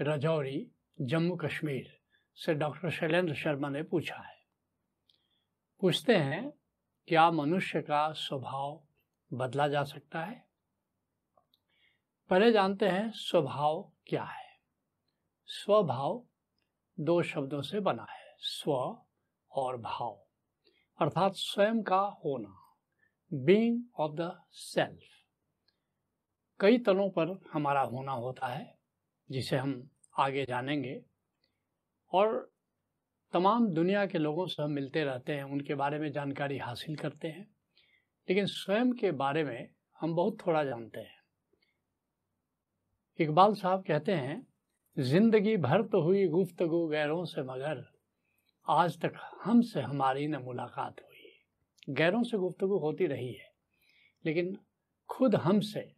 [0.00, 2.00] रजौरी, जम्मू कश्मीर
[2.34, 4.36] से डॉक्टर शैलेंद्र शर्मा ने पूछा है।
[5.80, 6.52] पूछते हैं,
[7.08, 8.86] क्या मनुष्य का स्वभाव
[9.32, 10.48] बदला जा सकता है?
[12.30, 14.58] पहले जानते हैं, स्वभाव क्या है?
[15.46, 16.26] स्वभाव
[17.00, 19.02] दो शब्दों से बना है, स्व
[19.50, 20.24] और भाव।
[21.00, 22.76] अर्थात स्वयं का होना
[23.32, 25.02] बींग ऑफ़ द सेल्फ
[26.60, 28.77] कई तलों पर हमारा होना होता है
[29.30, 31.02] जिसे हम आगे जानेंगे।
[32.12, 32.50] और
[33.32, 37.28] तमाम दुनिया के लोगों से हम मिलते रहते हैं, उनके बारे में जानकारी हासिल करते
[37.28, 37.46] हैं।
[38.28, 39.68] लेकिन स्वयं के बारे में
[40.00, 41.16] हम बहुत थोड़ा जानते हैं।
[43.18, 44.46] इकबाल साहब कहते हैं,
[44.98, 47.84] ज़िंदगी भर तो हुई गुफ्तगु गैरों से मगर,
[48.66, 49.12] आज तक
[49.44, 53.50] हमसे हमारी न मुलाकात हुई। गैरों से गुफ्तगु होती रही है,
[54.24, 54.58] लेकिन
[55.08, 55.97] खुद हमसे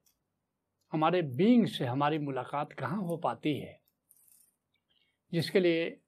[0.93, 3.81] हमारे बींग से हमारी मुलाकात कहाँ हो पाती है?
[5.33, 6.01] जिसके लिए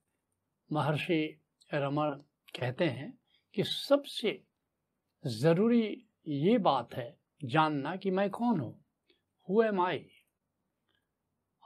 [0.72, 1.40] महर्षि
[1.74, 2.10] रमण
[2.60, 3.18] कहते हैं
[3.54, 4.44] कि सबसे
[5.26, 8.84] ज़रूरी ये बात है जानना कि मैं कौन हूँ?
[9.48, 10.06] हु एम आई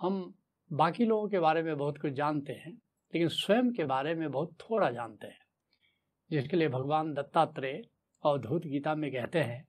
[0.00, 0.34] हम
[0.72, 2.72] बाकी लोगों के बारे में बहुत कुछ जानते हैं,
[3.14, 5.46] लेकिन स्वयं के बारे में बहुत थोड़ा जानते हैं।
[6.30, 7.88] जिसके लिए भगवान दत्तात्रेय
[8.24, 9.68] अवधूत गीता में कहते हैं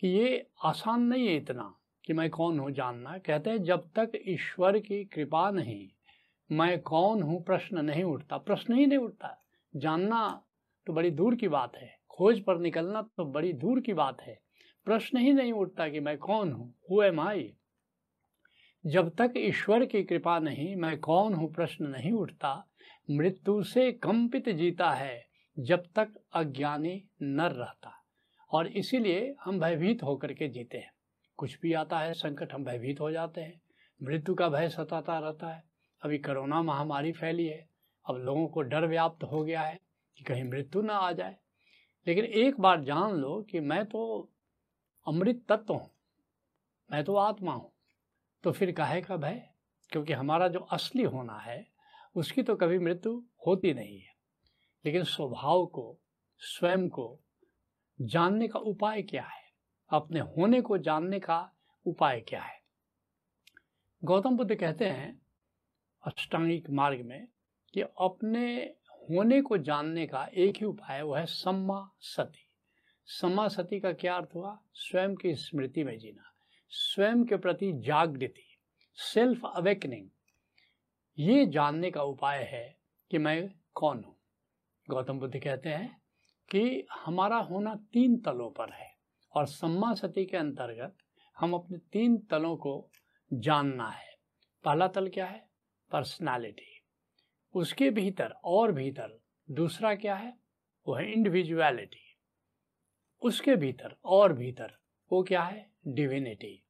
[0.00, 3.18] कि ये आसान नहीं है इतना। कि मैं कौन हूँ जानना?
[3.18, 5.88] कहते हैं, जब तक ईश्वर की कृपा नहीं,
[6.52, 9.44] मैं कौन हूँ प्रश्न नहीं उठता। प्रश्न ही नहीं उठता।
[9.76, 10.44] जानना
[10.86, 14.38] तो बड़ी दूर की बात है। खोज पर निकलना तो बड़ी दूर की बात है।
[14.84, 17.54] प्रश्न ही नहीं उठता कि मैं कौन हूँ। हु एम आई
[18.86, 22.68] जब तक ईश्वर की कृपा नहीं, मैं कौन हूँ प्रश्न नहीं उठता।
[23.10, 25.26] मृत्यु से कंपित जीता है,
[25.58, 27.92] जब तक अज्ञानी नर रहता।
[28.52, 30.91] और इसीलिए हम भयभीत होकर के जीते हैं।
[31.42, 33.62] कुछ भी आता है, संकट हम भयभीत हो जाते हैं।
[34.02, 35.64] मृत्यु का भय सताता रहता है।
[36.02, 37.68] अभी कोरोना महामारी फैली है।
[38.06, 39.80] अब लोगों को डर व्याप्त हो गया है
[40.16, 41.36] कि कहीं मृत्यु ना आ जाए।
[42.06, 44.30] लेकिन एक बार जान लो कि मैं तो
[45.06, 45.90] अमृत तत्व हूँ।
[46.92, 47.72] मैं तो आत्मा हूँ।
[48.42, 49.48] तो फिर काहे का भय?
[49.90, 51.66] क्योंकि हमारा जो असली होना है,
[52.16, 54.14] उसकी तो कभी मृत्यु होती नहीं है।
[54.84, 55.98] लेकिन स्वभाव को,
[56.38, 57.20] स्वयं को
[58.00, 59.41] जानने का उपाय क्या है?
[59.92, 61.52] अपने होने को जानने का
[61.86, 62.62] उपाय क्या है?
[64.04, 65.22] गौतम बुद्ध कहते हैं,
[66.06, 67.28] अष्टांगिक मार्ग में,
[67.74, 72.48] कि अपने होने को जानने का एक ही उपाय वो है सम्मा सती
[73.06, 74.58] सम्मा सती का क्या अर्थ हुआ?
[74.74, 76.32] स्वयं की स्मृति में जीना।
[76.68, 78.58] स्वयं के प्रति जागृति
[78.94, 80.08] सेल्फ अवेकनिंग
[81.18, 82.78] ये जानने का उपाय है
[83.10, 84.16] कि मैं कौन हूँ?
[84.90, 86.02] गौतम बुद्ध कहते हैं
[86.50, 88.91] कि हमारा होना तीन तलों पर है।
[89.34, 90.96] और सम्मा सती के अंतर्गत
[91.38, 92.90] हम अपने तीन तलों को
[93.32, 94.14] जानना है।
[94.64, 95.48] पहला तल क्या है?
[95.90, 96.82] पर्सनालिटी
[97.54, 99.20] उसके भीतर और भीतर
[99.50, 100.36] दूसरा क्या है?
[100.86, 102.18] वो है इंडिविजुअलिटी
[103.22, 104.76] उसके भीतर और भीतर
[105.12, 105.70] वो क्या है?
[105.86, 106.62] डिविनिटी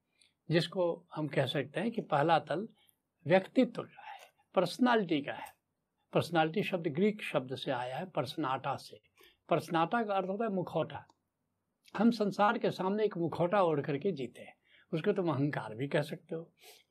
[0.50, 2.69] जिसको हम कह सकते हैं कि पहला तल
[3.27, 4.21] व्यक्तित्व का है
[4.55, 5.55] पर्सनालिटी का है।
[6.12, 9.00] पर्सनालिटी शब्द ग्रीक शब्द से आया है पर्सनाटा से।
[9.49, 11.06] पर्सनाटा का अर्थ होता है मुखौटा।
[11.95, 14.55] हम संसार के सामने एक मुखौटा ओढ़ करके जीते हैं।
[14.93, 16.51] उसको तुम अहंकार भी कह सकते हो,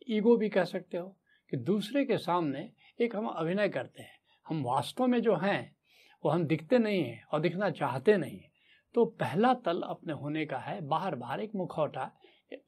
[0.10, 1.08] ईगो भी कह सकते हो
[1.52, 2.70] कि दूसरे के सामने
[3.02, 5.76] एक हम अभिनय करते हैं। हम वास्तव में जो हैं,
[6.24, 8.52] वो हम दिखते नहीं हैं और दिखना चाहते नहीं हैं।
[8.96, 12.12] तो पहला तल अपने होने का है बाहर बाहर एक मुखौटा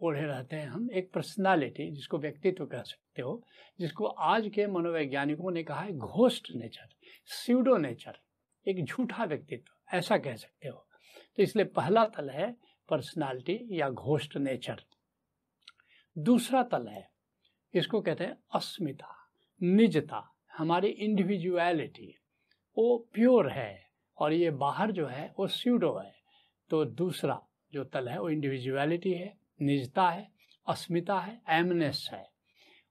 [0.02, 3.42] ओढ़े रहते हैं हम, एक पर्सनालिटी जिसको व्यक्तित्व कह सकते हो,
[3.80, 6.90] जिसको आज के मनोवैज्ञानिकों ने कहा है घोस्ट नेचर
[7.26, 8.18] सीडो नेचर
[8.68, 10.86] एक झूठा व्यक्तित्व, ऐसा कह सकते हो।
[11.38, 12.56] तो इसलिए पहला तल है
[12.90, 14.84] पर्सनालिटी या घोष्ट नेचर
[16.18, 17.10] दूसरा तल है,
[17.74, 19.16] इसको कहते हैं अस्मिता,
[19.62, 22.16] निजता, हमारी इंडिविजुअलिटी
[22.78, 26.14] वो प्योर है और ये बाहर जो है, वो स्यूडो है।
[26.70, 27.42] तो दूसरा
[27.74, 30.32] जो तल है, वो इंडिविजुअलिटी है, निजता है,
[30.68, 32.30] अस्मिता है एमनेस है।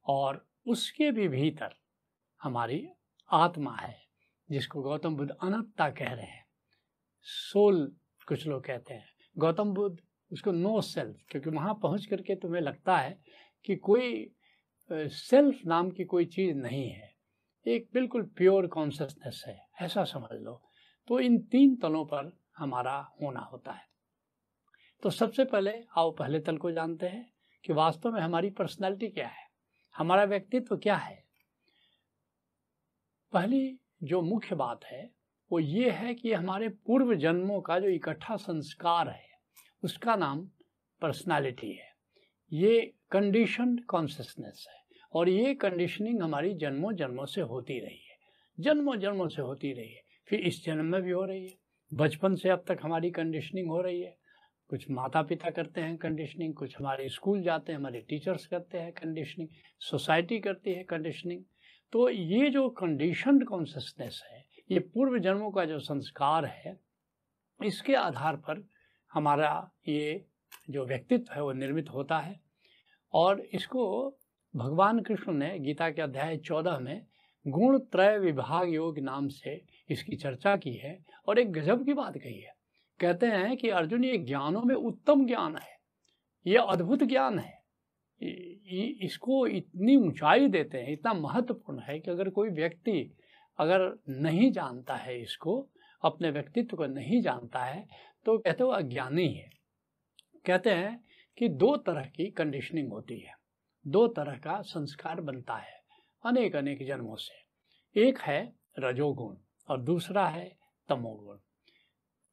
[0.07, 1.75] और उसके भी भीतर
[2.43, 2.89] हमारी
[3.31, 4.03] आत्मा है,
[4.51, 6.45] जिसको गौतम बुद्ध अनंतता कह रहे हैं।
[7.23, 7.97] सोल
[8.29, 9.05] कुछ लोग कहते हैं।
[9.37, 9.97] गौतम बुद्ध,
[10.31, 13.19] उसको नो सेल्फ, क्योंकि वहाँ पहुँच करके तुम्हें लगता है
[13.65, 14.31] कि कोई
[14.91, 17.11] सेल्फ नाम की कोई चीज़ नहीं है।
[17.67, 20.61] एक बिल्कुल प्योर कॉन्सियसनेस है, ऐसा समझ लो।
[21.09, 23.87] तो इन तीन तलों पर हमारा होना होता है।
[25.03, 27.31] तो सबसे पहले आओ पहले तल को जानते हैं
[27.65, 29.47] कि वास्तव में हमारी पर्सनैलिटी क्या है,
[29.95, 31.23] हमारा व्यक्तित्व क्या है।
[33.33, 35.11] पहली जो मुख्य बात है
[35.53, 39.29] वो ये है कि हमारे पूर्व जन्मों का जो इकट्ठा संस्कार है,
[39.83, 40.49] उसका नाम
[41.01, 41.91] पर्सनालिटी है।
[42.53, 48.17] ये कंडीशन कॉन्सियसनेस है और ये कंडीशनिंग हमारी जन्मों जन्मों से होती रही है।
[48.61, 51.59] जन्मों जन्मों से होती रही है, फिर इस जन्म में भी हो रही है।
[51.95, 54.17] बचपन से अब तक हमारी कंडीशनिंग हो रही है।
[54.69, 58.93] कुछ माता पिता करते हैं कंडीशनिंग कुछ हमारे स्कूल जाते हैं, हमारे टीचर्स करते हैं
[58.93, 59.49] कंडीशनिंग
[59.81, 61.43] सोसाइटी करती है कंडीशनिंग
[61.93, 66.77] तो ये जो कंडीशनड कॉन्सियसनेस है ये पूर्व जन्मों का जो संस्कार है,
[67.61, 68.65] इसके आधार पर
[69.13, 70.25] हमारा ये
[70.71, 72.41] जो व्यक्तित्व है वो निर्मित होता है।
[73.15, 73.85] और इसको
[74.55, 77.07] भगवान कृष्ण ने गीता के अध्याय चौदह में
[77.47, 79.61] गुण त्रय विभाग योग नाम से
[79.91, 80.99] इसकी चर्चा की है
[81.29, 82.55] और एक गजब की बात कही है।
[83.01, 85.77] कहते हैं कि अर्जुन, ये ज्ञानों में उत्तम ज्ञान है,
[86.47, 87.61] ये अद्भुत ज्ञान है
[89.03, 93.13] इसको इतनी ऊंचाई देते हैं, इतना महत्वपूर्ण है कि अगर कोई व्यक्ति
[93.63, 95.69] अगर नहीं जानता है इसको,
[96.03, 97.87] अपने व्यक्तित्व को नहीं जानता है
[98.27, 99.51] तो कहते हो अज्ञानी है।
[100.47, 101.05] कहते हैं
[101.39, 103.35] कि दो तरह की कंडीशनिंग होती है।
[103.87, 105.81] दो तरह का संस्कार बनता है
[106.25, 109.37] अनेक अनेक जन्मों से। एक है रजोगुण
[109.69, 110.45] और दूसरा है
[110.89, 111.39] तमोगुण।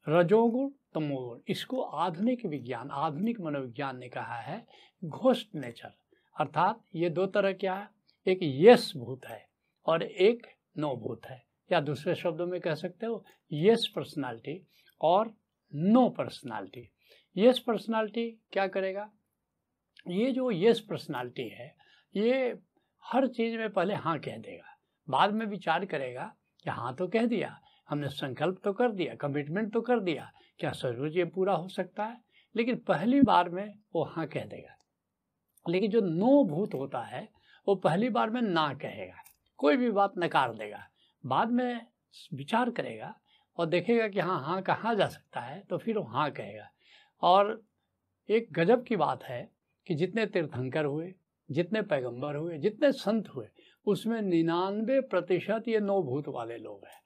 [0.08, 4.66] रजोगुण, तमोगुण, इसको आधुनिक विज्ञान, आधुनिक मनोविज्ञान ने कहा है,
[5.06, 5.92] घोस्ट नेचर।
[6.36, 7.88] अर्थात ये दो तरह क्या है?
[8.28, 9.46] एक यश भूत है
[9.86, 10.48] और एक
[10.80, 14.68] नो भूत है। या दूसरे शब्दों में कह सकते हो यस पर्सनालिटी
[15.02, 15.34] और
[15.76, 16.90] नो पर्सनालिटी
[17.38, 19.10] यस पर्सनालिटी क्या करेगा?
[20.08, 21.76] ये जो यस पर्सनालिटी है,
[22.16, 22.58] ये
[23.04, 24.78] हर चीज़ में पहले हाँ कह देगा।
[25.10, 27.60] बाद में विचार करेगा कि हाँ तो कह दिया,
[27.90, 32.06] हमने संकल्प तो कर दिया कमिटमेंट तो कर दिया, क्या सचमुच ये पूरा हो सकता
[32.06, 32.18] है?
[32.56, 34.76] लेकिन पहली बार में वो हाँ कह देगा।
[35.70, 37.30] लेकिन जो नो भूत होता है,
[37.68, 39.24] वो पहली बार में ना कहेगा।
[39.60, 40.84] कोई भी बात नकार देगा।
[41.24, 41.82] बाद में
[42.34, 43.14] विचार करेगा
[43.58, 46.70] और देखेगा कि हाँ हाँ कहाँ जा सकता है तो फिर वो हाँ कहेगा।
[47.24, 47.62] और
[48.30, 49.42] एक गजब की बात है
[49.88, 51.14] कि जितने तीर्थंकर हुए,
[51.50, 53.48] जितने पैगंबर हुए, जितने संत हुए,
[53.88, 57.00] उसमें निन्यानवे प्रतिशत ये नौ भूत वाले लोग हैं,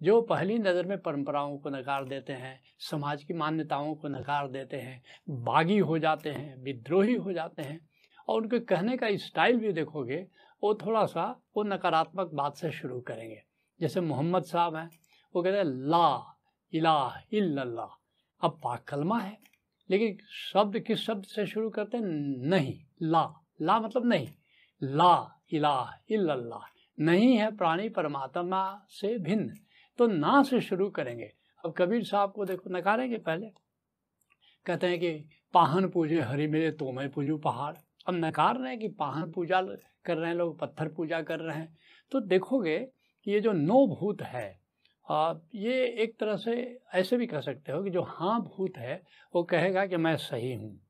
[0.00, 4.76] जो पहली नज़र में परंपराओं को नकार देते हैं, समाज की मान्यताओं को नकार देते
[4.76, 7.80] हैं, बागी हो जाते हैं, विद्रोही हो जाते हैं।
[8.28, 10.26] और उनके कहने का स्टाइल भी देखोगे
[10.62, 13.42] वो थोड़ा सा वो नकारात्मक बात से शुरू करेंगे।
[13.80, 14.90] जैसे मोहम्मद साहब हैं,
[15.36, 16.38] वो कहते हैं, ला
[16.72, 17.98] इलाह इल्लल्लाह।
[18.40, 19.38] अब पाक कलमा है,
[19.90, 20.18] लेकिन
[20.52, 22.04] शब्द किस शब्द से शुरू करते हैं?
[22.48, 24.28] नहीं, ला। ला मतलब नहीं।
[24.82, 26.60] ला इलाह इल्लल्लाह।
[27.00, 29.54] नहीं है प्राणी परमात्मा से भिन्न।
[29.98, 31.32] तो ना से शुरू करेंगे।
[31.64, 33.46] अब कबीर साहब को देखो, नकारेंगे पहले।
[34.66, 38.78] कहते हैं कि, पाहन पूजे हरि मेरे तो मैं पूजू पहाड़। अब नकार रहे हैं
[38.78, 39.60] कि पाहन पूजा
[40.04, 41.78] कर रहे हैं, लोग पत्थर पूजा कर रहे हैं।
[42.12, 42.78] तो देखोगे
[43.24, 44.60] कि ये जो नौ भूत है
[45.54, 49.02] ये एक तरह से ऐसे भी कह सकते हो कि जो हाँ भूत है,
[49.34, 50.80] वो कहेगा कि मैं सही हूँ।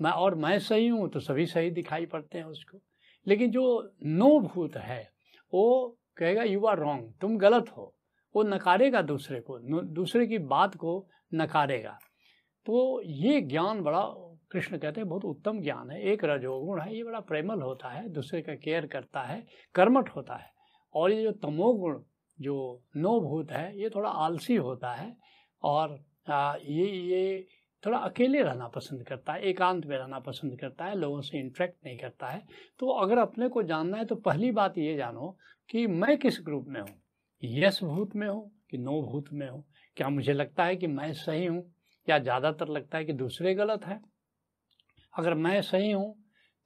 [0.00, 2.78] मैं और मैं सही हूँ तो सभी सही दिखाई पड़ते हैं उसको।
[3.26, 5.10] लेकिन जो नो भूत है,
[5.54, 7.94] वो कहेगा यू आर रॉन्ग तुम गलत हो।
[8.36, 11.98] वो नकारेगा दूसरे को, दूसरे की बात को नकारेगा।
[12.66, 14.02] तो ये ज्ञान बड़ा
[14.52, 18.08] कृष्ण कहते हैं बहुत उत्तम ज्ञान है एक रजोगुण है ये बड़ा प्रेमल होता है
[18.08, 19.42] दूसरे का केयर करता है
[19.74, 20.50] कर्मठ होता है।
[20.94, 21.98] और ये जो तमोगुण
[22.38, 25.16] जो नो भूत है ये थोड़ा आलसी होता है
[25.62, 25.98] और
[26.30, 27.46] आ, ये ये
[27.82, 31.76] थोड़ा अकेले रहना पसंद करता है एकांत में रहना पसंद करता है लोगों से इंट्रैक्ट
[31.86, 32.42] नहीं करता है।
[32.78, 35.36] तो अगर अपने को जानना है तो पहली बात ये जानो
[35.70, 36.96] कि मैं किस ग्रुप में हूँ?
[37.42, 39.64] यस भूत में हूँ कि नो भूत में हूँ?
[39.96, 41.64] क्या मुझे लगता है कि मैं सही हूँ?
[42.08, 44.00] या ज़्यादातर लगता है कि दूसरे गलत हैं?
[45.14, 46.14] अगर मैं सही हूँ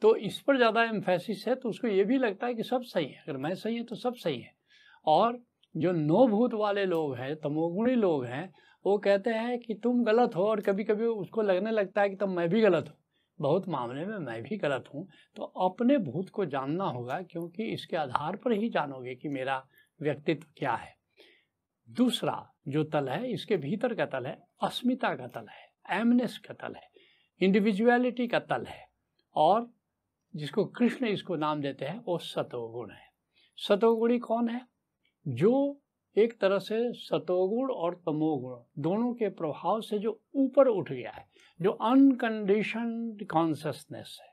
[0.03, 3.07] तो इस पर ज़्यादा एम्फेसिस है तो उसको ये भी लगता है कि सब सही
[3.07, 4.53] है। अगर मैं सही है तो सब सही है।
[5.07, 5.39] और
[5.75, 8.53] जो नो भूत वाले लोग हैं, तमोगुणी लोग हैं,
[8.85, 12.17] वो कहते हैं कि तुम गलत हो और कभी कभी उसको लगने लगता है कि
[12.17, 12.97] तब मैं भी गलत हूँ।
[13.39, 17.97] बहुत मामले में मैं भी गलत हूँ। तो अपने भूत को जानना होगा, क्योंकि इसके
[17.97, 19.63] आधार पर ही जानोगे कि मेरा
[20.01, 20.95] व्यक्तित्व क्या है।
[21.89, 26.55] दूसरा जो तल है, इसके भीतर का तल है, अस्मिता का तल है एमनेस का
[26.55, 26.89] तल है।
[27.43, 28.89] इंडिविजुअलिटी का तल है।
[29.35, 29.71] और
[30.37, 33.07] जिसको कृष्ण इसको नाम देते हैं, वो सतोगुण है।
[33.57, 34.67] सतोगुणी कौन है?
[35.29, 35.81] जो
[36.19, 41.29] एक तरह से सतोगुण और तमोगुण, दोनों के प्रभाव से जो ऊपर उठ गया है,
[41.63, 44.29] जो अनकंडीशन कॉन्सियसनेस है,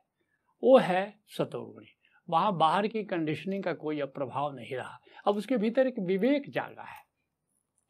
[0.64, 1.86] वो है सतोगुणी।
[2.30, 6.50] वहाँ बाहर की कंडीशनिंग का कोई अब प्रभाव नहीं रहा। अब उसके भीतर एक विवेक
[6.50, 7.04] जागा है।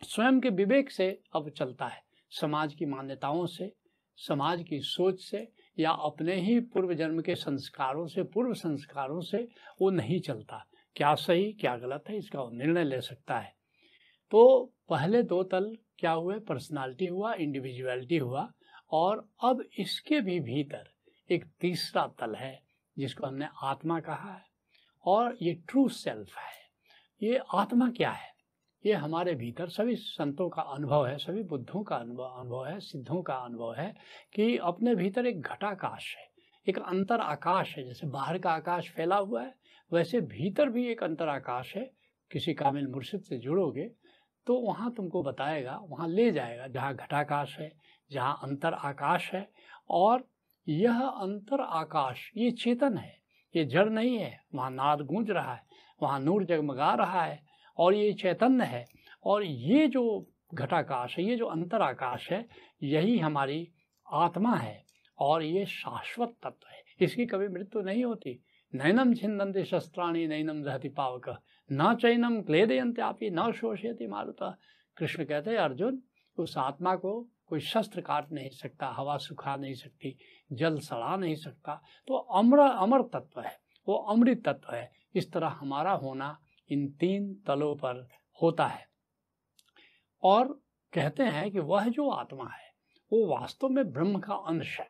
[0.04, 3.74] स्वयं के विवेक से अब चलता है। समाज की मान्यताओं से
[4.16, 9.48] समाज की सोच से या अपने ही पूर्व जन्म के संस्कारों से, पूर्व संस्कारों से
[9.82, 10.66] वो नहीं चलता।
[10.96, 13.56] क्या सही, क्या गलत है, इसका वो निर्णय ले सकता है।
[14.32, 16.40] तो पहले दो तल क्या हुए?
[16.40, 18.52] पर्सनालिटी हुआ, इंडिविजुअलिटी हुआ
[18.92, 20.90] और अब इसके भी भीतर
[21.32, 22.64] एक तीसरा तल है,
[22.98, 24.46] जिसको हमने आत्मा कहा है
[25.06, 26.64] और ये ट्रू सेल्फ है।
[27.24, 28.33] ये आत्मा क्या है?
[28.84, 33.22] ये हमारे भीतर सभी संतों का अनुभव है, सभी बुद्धों का अनुभव अनुभव है, सिद्धों
[33.22, 33.94] का अनुभव है
[34.36, 36.28] कि अपने भीतर एक घटाकाश है,
[36.68, 39.54] एक अंतर आकाश है। जैसे बाहर का आकाश फैला हुआ है,
[39.92, 41.90] वैसे भीतर भी एक अंतर आकाश है।
[42.32, 43.90] किसी कामिल मुर्शिद से जुड़ोगे
[44.48, 47.72] तो वहाँ तुमको बताएगा, वहाँ ले जाएगा जहाँ घटाकाश है,
[48.12, 49.48] जहाँ अंतर आकाश है
[49.90, 50.28] और
[50.68, 53.16] यह अंतर आकाश ये चेतन है,
[53.56, 55.62] ये जड़ नहीं है, वहाँ नाद गूंज रहा है,
[56.02, 57.42] वहाँ नूर जगमगा रहा है
[57.78, 58.86] और ये चैतन्य है।
[59.24, 62.48] और ये जो घटाकाश है, ये जो अंतराकाश है,
[62.84, 63.72] यही हमारी
[64.14, 64.84] आत्मा है
[65.20, 68.44] और ये शाश्वत तत्व है। इसकी कभी मृत्यु नहीं होती।
[68.76, 74.58] नैनम छिंदंते शस्त्राणी नैनम रहती पावक। न चैनम क्लेदयंत्यापी न शोषयती मारुता।
[74.98, 76.04] कृष्ण कहते हैं, अर्जुन,
[76.38, 80.18] उस आत्मा को कोई शस्त्र काट नहीं सकता, हवा सुखा नहीं सकती,
[80.52, 85.48] जल सड़ा नहीं सकता। तो अमर अमर तत्व है। वो अमृत तत्व है। इस तरह
[85.48, 86.40] हमारा होना
[86.72, 88.08] इन तीन तलों पर
[88.42, 88.88] होता है।
[90.24, 90.62] और
[90.94, 92.74] कहते हैं कि वह जो आत्मा है,
[93.14, 94.90] वो वास्तव में ब्रह्म का अंश है।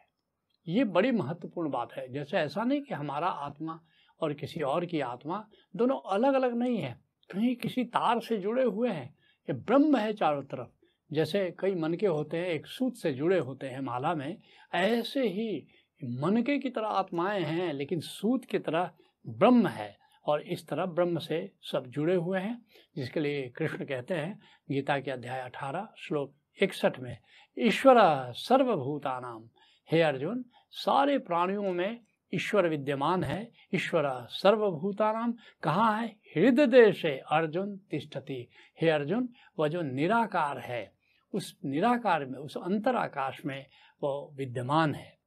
[0.67, 3.81] ये बड़ी महत्वपूर्ण बात है। जैसे ऐसा नहीं कि हमारा आत्मा
[4.21, 7.01] और किसी और की आत्मा दोनों अलग अलग नहीं है।
[7.31, 9.17] कहीं किसी तार से जुड़े हुए हैं
[9.49, 10.67] ये ब्रह्म है चारों तरफ़।
[11.11, 14.41] जैसे कई मनके होते हैं, एक सूत से जुड़े होते हैं माला में,
[14.73, 15.67] ऐसे ही
[16.03, 18.91] मनके की तरह आत्माएँ हैं, लेकिन सूत की तरह
[19.27, 22.65] ब्रह्म है। और इस तरह ब्रह्म से सब जुड़े हुए हैं,
[22.95, 24.39] जिसके लिए कृष्ण कहते हैं,
[24.71, 27.17] गीता के अध्याय अठारह, श्लोक इकसठ में,
[27.59, 27.95] ईश्वर
[28.31, 29.49] सर्वभूतानाम
[29.91, 31.99] हे अर्जुन, सारे प्राणियों में
[32.33, 36.07] ईश्वर विद्यमान है, ईश्वर सर्वभूतानाम कहाँ है?
[36.07, 38.49] हृदय देश अर्जुन तिष्ठति।
[38.81, 40.93] हे अर्जुन, वह जो निराकार है,
[41.33, 43.65] उस निराकार में, उस अंतराकाश में
[44.03, 45.17] वो विद्यमान है।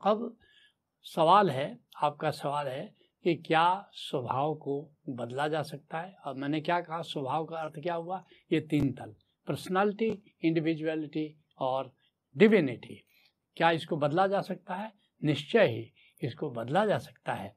[0.00, 0.36] अब
[1.02, 6.12] सवाल है, आपका सवाल है कि क्या स्वभाव को बदला जा सकता है?
[6.24, 7.00] और मैंने क्या कहा?
[7.02, 8.24] स्वभाव का अर्थ क्या हुआ?
[8.52, 9.14] ये तीन तल।
[9.46, 11.92] पर्सनालिटी इंडिविजुअलिटी और
[12.36, 13.02] डिविनिटी
[13.56, 14.92] क्या इसको बदला जा सकता है?
[15.24, 15.92] निश्चय ही
[16.22, 17.54] इसको बदला जा सकता है।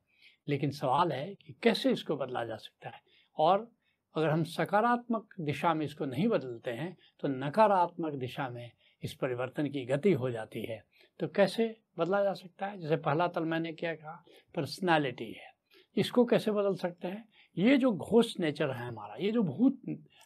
[0.48, 3.02] लेकिन सवाल है कि कैसे इसको बदला जा सकता है?
[3.38, 3.72] और
[4.16, 8.72] अगर हम सकारात्मक दिशा में इसको नहीं बदलते हैं तो नकारात्मक दिशा में
[9.04, 10.84] इस परिवर्तन की गति हो जाती है।
[11.20, 12.80] तो कैसे बदला जा सकता है?
[12.80, 14.24] जैसे पहला तल मैंने क्या कहा?
[14.56, 15.59] पर्सनालिटी है।
[16.00, 17.24] इसको कैसे बदल सकते हैं?
[17.58, 19.80] ये जो घोष नेचर है हमारा, ये जो भूत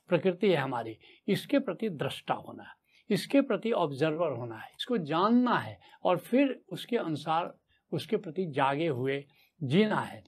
[0.09, 2.75] प्रकृति है हमारी, इसके प्रति दृष्टा होना है,
[3.09, 7.53] इसके प्रति ऑब्जर्वर होना है, इसको जानना है और फिर उसके अनुसार
[7.91, 9.23] उसके प्रति जागे हुए
[9.61, 10.23] जीना है।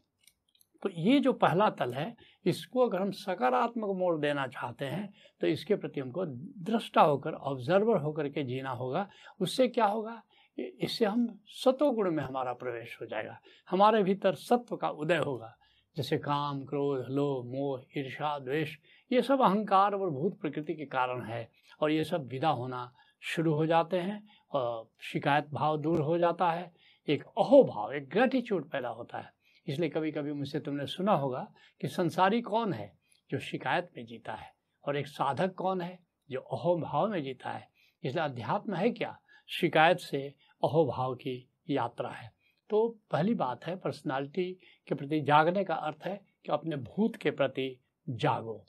[0.84, 5.48] तो ये जो पहला तल है, इसको अगर हम सकारात्मक मोड़ देना चाहते हैं तो
[5.48, 9.08] इसके प्रति हमको दृष्टा होकर ऑब्जर्वर होकर के जीना होगा।
[9.40, 10.22] उससे क्या होगा?
[10.60, 15.58] इससे हम सतोगुण में हमारा प्रवेश हो जाएगा। हमारे भीतर सत्व का उदय होगा।
[15.98, 18.78] जैसे काम, क्रोध, लोभ, मोह ईर्षा द्वेष,
[19.12, 23.54] ये सब अहंकार और भूत प्रकृति के कारण है और ये सब विदा होना शुरू
[23.54, 26.74] हो जाते हैं और शिकायत भाव दूर हो जाता है।
[27.10, 29.34] एक अहोभाव एक ग्रेटिट्यूड पैदा होता है।
[29.68, 32.98] इसलिए कभी कभी मुझसे तुमने सुना होगा कि संसारी कौन है
[33.32, 34.54] जो शिकायत में जीता है
[34.88, 36.00] और एक साधक कौन है
[36.32, 37.68] जो अहोभाव में जीता है।
[38.04, 39.20] इसलिए अध्यात्म है क्या?
[39.48, 40.34] शिकायत से
[40.64, 41.38] अहोभाव की
[41.70, 42.32] यात्रा है।
[42.70, 44.52] तो पहली बात है पर्सनालिटी
[44.88, 47.70] के प्रति जागने का अर्थ है कि अपने भूत के प्रति
[48.08, 48.64] जागो।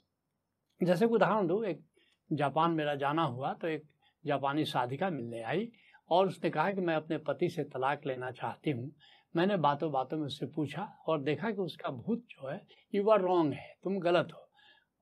[0.81, 1.83] जैसे उदाहरण दूँ, एक
[2.31, 3.83] जापान मेरा जाना हुआ तो एक
[4.23, 5.69] जापानी साधिका मिलने आई
[6.09, 8.91] और उसने कहा कि मैं अपने पति से तलाक लेना चाहती हूँ।
[9.35, 12.61] मैंने बातों बातों में उससे पूछा और देखा कि उसका भूत जो है
[12.95, 14.43] यू आर रॉन्ग है, तुम गलत हो।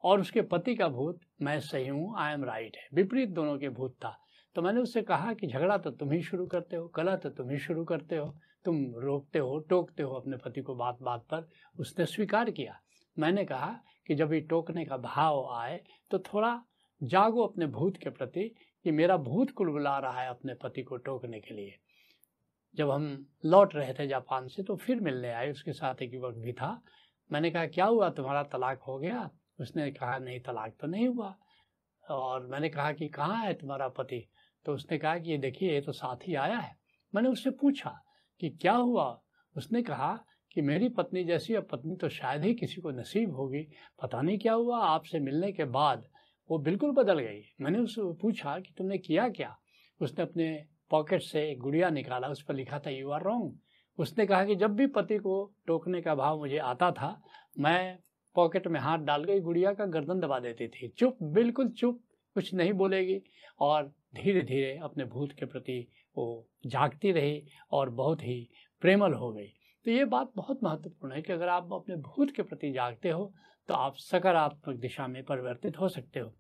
[0.04, 3.70] और उसके पति का भूत, मैं सही हूँ आई एम राइट है। विपरीत दोनों के
[3.70, 4.18] भूत था।
[4.56, 7.50] तो मैंने उससे कहा कि झगड़ा तो तुम ही शुरू करते हो, कला तो तुम
[7.50, 8.36] ही शुरू करते हो,
[8.66, 12.80] तुम रोकते हो, टोकते हो अपने पति को बात बात पर। उसने स्वीकार किया।
[13.20, 16.64] मैंने कहा कि जब ये टोकने का भाव आए तो थोड़ा
[17.04, 20.98] जागो अपने भूत के प्रति कि मेरा भूत कुल बुला रहा है अपने पति को
[20.98, 21.76] टोकने के लिए।
[22.78, 26.36] जब हम लौट रहे थे जापान से तो फिर मिलने आए उसके साथ एक युवक
[26.36, 26.82] भी था।
[27.32, 28.10] मैंने कहा, क्या हुआ?
[28.10, 29.30] तुम्हारा तलाक हो गया?
[29.60, 31.36] उसने कहा, नहीं, तलाक तो नहीं हुआ।
[32.10, 34.28] और मैंने कहा कि, कहाँ है तुम्हारा पति?
[34.66, 36.76] तो उसने कहा कि ये देखिए, ये तो साथ ही आया है।
[37.16, 38.04] मैंने उससे पूछा
[38.40, 39.22] कि क्या हुआ?
[39.56, 43.68] उसने कहा कि मेरी पत्नी जैसी, अब पत्नी तो शायद ही किसी को नसीब होगी।
[44.02, 46.06] पता नहीं क्या हुआ, आपसे मिलने के बाद
[46.50, 49.56] वो बिल्कुल बदल गई। मैंने उससे पूछा कि तुमने किया क्या?
[50.02, 53.60] उसने अपने पॉकेट से एक गुड़िया निकाला, उस पर लिखा था यू आर रॉन्ग
[54.00, 57.22] उसने कहा कि जब भी पति को टोकने का भाव मुझे आता था,
[57.60, 57.98] मैं
[58.36, 62.00] पॉकेट में हाथ डाल गई गुड़िया का गर्दन दबा देती थी। चुप, बिल्कुल चुप।
[62.36, 63.22] कुछ नहीं बोलेगी
[63.60, 65.88] और धीरे धीरे अपने भूत के प्रति
[66.18, 68.50] वो जागती रही और बहुत ही
[68.82, 69.48] प्रेमल हो गई।
[69.86, 73.32] तो ये बात बहुत महत्वपूर्ण है कि अगर आप अपने भूत के प्रति जागते हो
[73.70, 76.34] तो आप सकारात्मक दिशा में परिवर्तित हो सकते हो।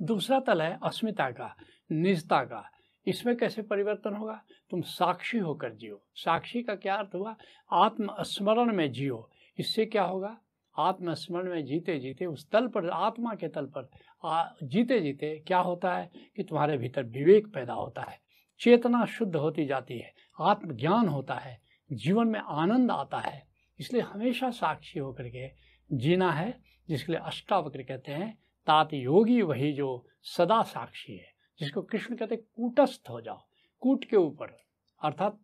[0.00, 1.54] दूसरा तल है अस्मिता का,
[1.92, 2.62] निजता का।
[3.06, 4.40] इसमें कैसे परिवर्तन होगा?
[4.70, 7.36] तुम साक्षी होकर जियो। साक्षी का क्या अर्थ हुआ?
[7.72, 9.28] आत्मस्मरण में जियो।
[9.58, 10.36] इससे क्या होगा?
[10.78, 13.88] आत्मस्मरण में जीते जीते उस तल पर आत्मा के तल पर
[14.24, 18.18] आ, जीते जीते क्या होता है कि तुम्हारे भीतर विवेक पैदा होता है।
[18.60, 21.58] चेतना शुद्ध होती जाती है आत्मज्ञान होता है
[21.90, 23.46] जीवन में आनंद आता है।
[23.78, 25.48] इसलिए हमेशा साक्षी होकर के
[25.90, 26.54] जीना है
[26.88, 28.32] जिसके लिए अष्टावक्र कहते हैं
[28.66, 29.88] तात योगी वही जो
[30.36, 33.40] सदा साक्षी है जिसको कृष्ण कहते कूटस्थ हो जाओ
[33.82, 34.56] कूट के ऊपर
[35.00, 35.38] अर्थात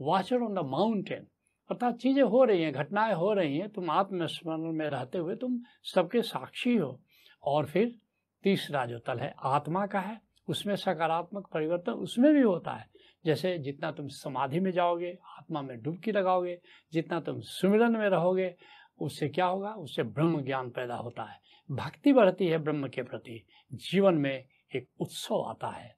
[0.00, 1.26] वाचर ऑन द माउंटेन
[1.70, 5.60] अर्थात चीज़ें हो रही हैं, घटनाएँ हो रही हैं, तुम आत्मस्मरण में रहते हुए तुम
[5.82, 7.00] सबके साक्षी हो।
[7.44, 7.98] और फिर
[8.42, 12.90] तीसरा जो तल है, आत्मा का है, उसमें सकारात्मक परिवर्तन उसमें भी होता है।
[13.26, 16.60] जैसे जितना तुम समाधि में जाओगे, आत्मा में डुबकी लगाओगे,
[16.92, 18.54] जितना तुम सुमिरन में रहोगे,
[19.00, 19.72] उससे क्या होगा?
[19.72, 24.44] उससे ब्रह्म ज्ञान पैदा होता है। भक्ति बढ़ती है ब्रह्म के प्रति, जीवन में
[24.76, 25.96] एक उत्सव आता है।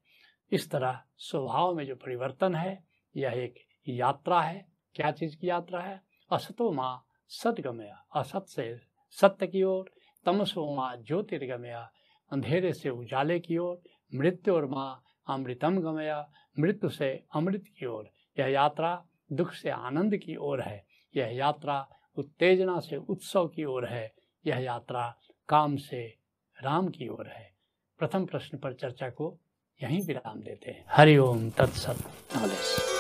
[0.52, 2.85] इस तरह स्वभाव में जो परिवर्तन है,
[3.17, 3.55] यह एक
[3.88, 6.02] यात्रा है क्या चीज़ की यात्रा है?
[6.32, 8.80] असतो माँ सदगमया, असत से
[9.11, 9.90] सत्य की ओर,
[10.26, 11.92] तमसो माँ ज्योतिर्गमया,
[12.32, 13.80] अंधेरे से उजाले की ओर,
[14.14, 20.16] मृत्यु और माँ अमृतम गमया, मृत्यु से अमृत की ओर। यह यात्रा दुख से आनंद
[20.16, 24.14] की ओर है। यह यात्रा उत्तेजना से उत्सव की ओर है।
[24.46, 25.18] यह यात्रा
[25.49, 26.18] काम से
[26.62, 27.52] राम की ओर है।
[27.99, 29.38] प्रथम प्रश्न पर चर्चा को
[29.82, 31.96] यहीं विराम देते हैं। हरिओम तत्सत।
[32.37, 32.91] नॉलेज